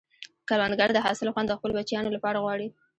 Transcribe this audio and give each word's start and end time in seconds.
کروندګر 0.47 0.89
د 0.93 0.97
حاصل 1.05 1.27
خوند 1.33 1.47
د 1.49 1.53
خپلو 1.59 1.75
بچیانو 1.77 2.13
لپاره 2.15 2.41
غواړي 2.43 2.67